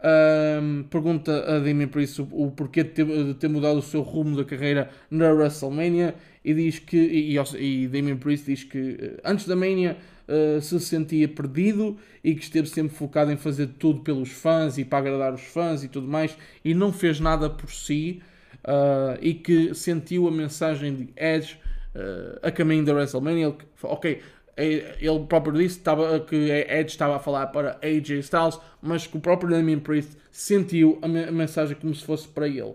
[0.00, 4.00] Um, pergunta a Damien Priest o, o porquê de ter, de ter, mudado o seu
[4.00, 9.20] rumo da carreira na WrestleMania e diz que e, e, Damien Priest diz que eh,
[9.24, 9.96] antes da Mania
[10.28, 14.84] uh, se sentia perdido e que esteve sempre focado em fazer tudo pelos fãs e
[14.84, 18.22] para agradar os fãs e tudo mais e não fez nada por si
[18.64, 21.58] uh, e que sentiu a mensagem de Edge
[21.94, 23.52] uh, a caminho da WrestleMania.
[23.82, 24.20] Ok,
[24.58, 29.20] ele próprio disse estava, que Edge estava a falar para AJ Styles, mas que o
[29.20, 32.74] próprio Damien Priest sentiu a, me a mensagem como se fosse para ele.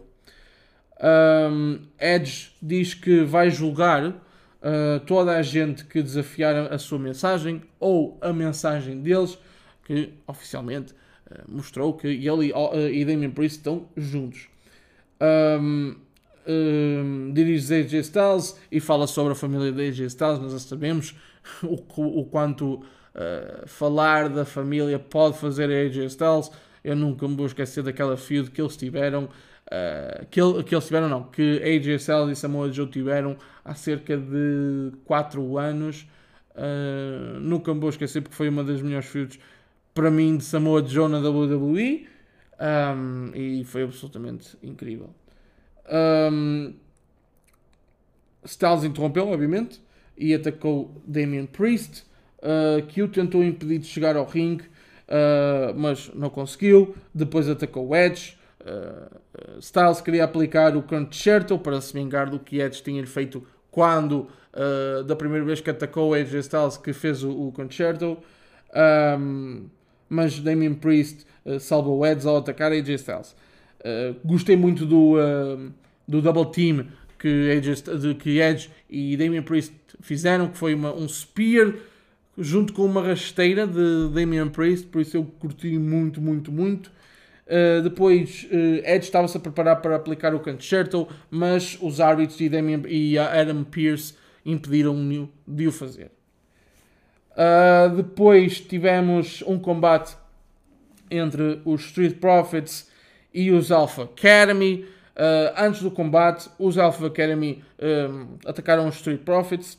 [1.04, 7.62] Um, Edge diz que vai julgar uh, toda a gente que desafiar a, sua mensagem
[7.80, 9.38] ou a mensagem deles,
[9.84, 14.48] que oficialmente uh, mostrou que ele e, uh, e Damien Priest estão juntos.
[15.22, 15.96] Um,
[16.48, 21.15] um, dirige AJ Styles e fala sobre a família de AJ Styles, nós já sabemos
[21.63, 21.75] o,
[22.19, 26.51] o quanto uh, falar da família pode fazer a AJ Styles.
[26.84, 30.86] Eu nunca me vou esquecer daquela feud que eles tiveram, uh, que, ele, que eles
[30.86, 36.08] tiveram, não, que AJ Styles e Samoa Joe tiveram há cerca de 4 anos.
[36.56, 39.39] Uh, nunca me vou esquecer porque foi uma das melhores feuds
[39.93, 42.08] para mim de Samoa Joe na WWE
[42.60, 45.10] um, e foi absolutamente incrível.
[46.32, 46.73] Um,
[48.45, 49.82] Styles interrompeu, obviamente,
[50.17, 52.04] e atacou Damian Priest,
[52.39, 56.95] uh, que o tentou impedir de chegar ao ringue, uh, mas não conseguiu.
[57.13, 58.38] Depois atacou Edge.
[58.62, 64.28] Uh, Styles queria aplicar o concerto para se vingar do que Edge tinha feito quando,
[65.08, 68.19] da primeira vez que atacou Edge Styles, que fez o, o concerto.
[69.19, 69.65] Um,
[70.08, 71.26] mas Damian Priest
[71.60, 73.36] salvou Edge ao atacar AJ Styles.
[74.23, 75.15] Gostei muito do,
[76.08, 76.86] do double team
[77.24, 77.82] que Edge,
[78.16, 81.74] que Edge e Damian Priest fizeram, que foi uma, um spear
[82.38, 86.92] junto com uma rasteira de Damian Priest, por isso eu curti muito, muito, muito.
[87.48, 92.82] Uh, depois Edge estava-se a preparar para aplicar o concerto, mas os árbitros e, Damian,
[92.90, 96.12] e Adam Pearce impediram-no de o fazer.
[97.96, 100.18] depois tivemos um combate
[101.10, 102.90] entre os Street Profits
[103.34, 104.86] e os Alpha Academy.
[105.15, 109.78] Uh, antes do combate, os Alpha Academy um, atacaram os Street Profits.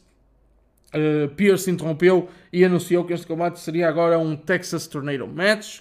[0.94, 5.80] Uh, Pierce interrompeu e anunciou que este combate seria agora um Texas Tornado Match.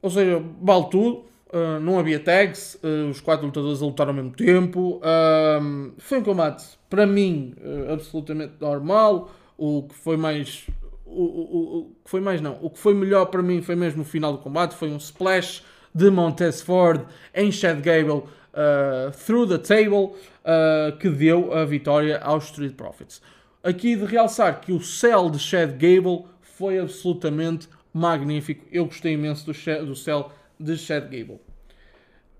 [0.00, 1.28] Ou seja, vale tudo.
[1.50, 5.00] Uh, não havia tags, uh, os quatro lutadores a lutar ao mesmo tempo.
[5.00, 7.54] Uh, foi um combate, para mim,
[7.92, 9.30] absolutamente normal.
[9.56, 10.66] O que foi mais.
[11.06, 12.58] O, o, o, que foi mais não.
[12.60, 14.74] O que foi melhor para mim foi mesmo o final do combate.
[14.74, 15.62] Foi um splash
[15.94, 17.02] de Montez Ford
[17.34, 20.14] em Chad Gable uh, through the table
[20.44, 23.20] uh, que deu a vitória aos Street Profits.
[23.62, 28.64] Aqui de realçar que o cell de Chad Gable foi absolutamente magnífico.
[28.70, 31.40] Eu gostei imenso do, do cell de Chad Gable.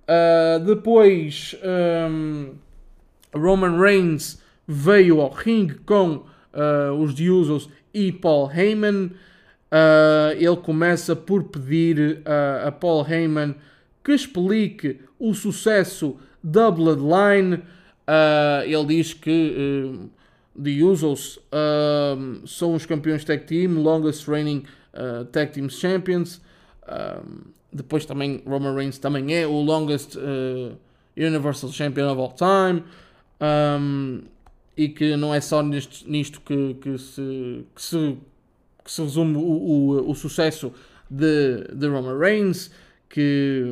[0.09, 1.55] Uh, depois,
[2.11, 2.55] um,
[3.35, 6.25] Roman Reigns veio ao ringue com
[6.55, 9.13] uh, os The Usos e Paul Heyman.
[9.71, 12.23] Uh, ele começa por pedir
[12.67, 13.55] a Paul Heyman
[14.03, 17.63] que explique o sucesso da Bloodline.
[18.65, 20.09] ele diz que
[20.57, 21.39] The Usos
[22.47, 24.65] são os campeões tag team, longest reigning
[25.33, 26.41] tag team champions.
[27.73, 30.77] Depois também Roman Reigns também é o longest uh,
[31.17, 32.83] Universal Champion of all time.
[33.41, 34.23] Um,
[34.77, 38.17] e que não é só nisto, nisto que, que, se, que, se,
[38.89, 40.73] que se resume o, o, o sucesso
[41.11, 42.71] de, de Roman Reigns,
[43.07, 43.71] que,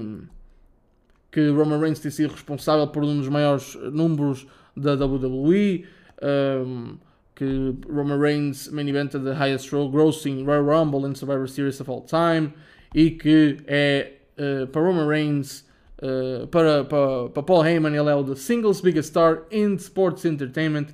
[1.33, 4.47] que Roman Reigns tem sido responsável por um dos maiores números
[4.77, 5.87] da WWE,
[6.23, 6.99] um,
[7.35, 12.03] que Roman Reigns main evented the highest grossing Royal Rumble and Survivor Series of all
[12.03, 12.53] time,
[12.95, 15.65] e que é uh, para Roman Reigns,
[16.03, 20.27] uh, para, para, para Paul Heyman, ele é o the singles biggest star in sports
[20.27, 20.89] entertainment,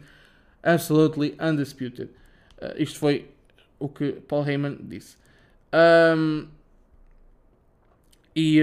[0.62, 2.10] absolutely undisputed.
[2.62, 3.31] Uh, isto foi
[3.82, 5.16] o que Paul Heyman disse.
[6.16, 6.46] Um,
[8.34, 8.60] e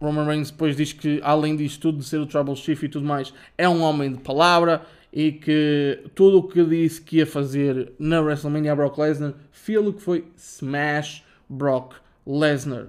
[0.00, 3.06] Roman Reigns depois diz que, além disto tudo, de ser o Trouble Chief e tudo
[3.06, 4.82] mais, é um homem de palavra
[5.12, 10.02] e que tudo o que disse que ia fazer na WrestleMania Brock Lesnar, filo que
[10.02, 11.94] foi smash Brock
[12.26, 12.86] Lesnar.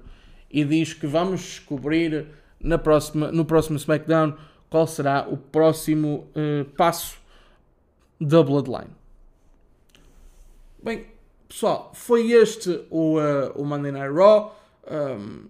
[0.49, 2.27] E diz que vamos descobrir
[2.59, 4.35] na próxima, no próximo SmackDown
[4.69, 7.17] qual será o próximo uh, passo
[8.19, 9.02] da Bloodline.
[10.83, 11.07] Bem,
[11.47, 14.53] pessoal, foi este o, uh, o Monday Night Raw.
[14.91, 15.47] Um,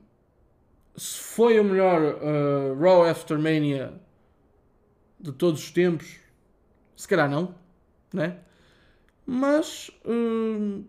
[0.96, 4.00] se foi o melhor uh, Raw After Mania
[5.20, 6.20] de todos os tempos,
[6.96, 7.56] se calhar não,
[8.14, 8.42] né?
[9.26, 10.86] Mas um,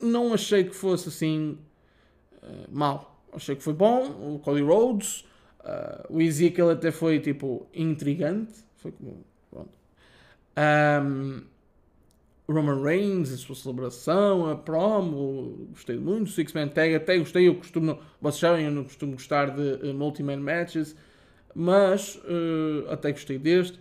[0.00, 1.60] não achei que fosse assim
[2.42, 3.22] uh, mal.
[3.32, 4.34] Achei que foi bom.
[4.34, 5.24] O Cody Rhodes,
[5.60, 8.64] uh, o Ezekiel até foi tipo intrigante.
[8.78, 9.29] Foi como.
[10.56, 11.42] Um,
[12.52, 16.30] Roman Reigns, a sua celebração, a promo, gostei muito.
[16.30, 17.46] Six Man Tag, até gostei.
[17.46, 20.96] Eu costumo, vocês sabem, eu não costumo gostar de uh, multi-man matches,
[21.54, 23.78] mas uh, até gostei deste.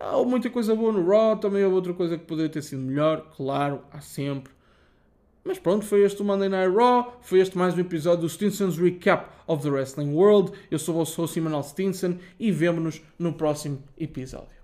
[0.00, 3.30] Há muita coisa boa no Raw, também houve outra coisa que poderia ter sido melhor,
[3.36, 4.52] claro, há sempre.
[5.44, 8.78] Mas pronto, foi este o Monday Night Raw, foi este mais um episódio do Stinson's
[8.78, 10.52] Recap of the Wrestling World.
[10.70, 14.61] Eu sou o vosso host Manuel Stinson e vemo-nos no próximo episódio.